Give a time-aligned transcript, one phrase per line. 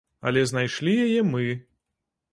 [0.29, 1.45] Але знайшлі яе мы.